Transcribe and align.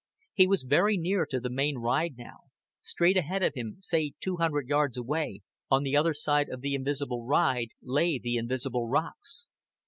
He 0.33 0.47
was 0.47 0.63
very 0.63 0.97
near 0.97 1.27
to 1.27 1.39
the 1.39 1.51
main 1.51 1.77
ride 1.77 2.17
now; 2.17 2.37
straight 2.81 3.17
ahead 3.17 3.43
of 3.43 3.53
him, 3.53 3.77
say 3.81 4.13
two 4.19 4.37
hundred 4.37 4.67
yards 4.67 4.97
away, 4.97 5.41
on 5.69 5.83
the 5.83 5.95
other 5.95 6.15
side 6.15 6.49
of 6.49 6.61
the 6.61 6.73
invisible 6.73 7.23
ride 7.27 7.69
lay 7.83 8.17
the 8.17 8.35
invisible 8.37 8.87
rocks. 8.87 9.47